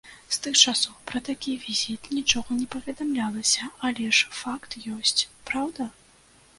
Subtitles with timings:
[0.35, 5.93] З тых часоў пра такі візіт нічога не паведамлялася, але ж факт ёсць, праўда?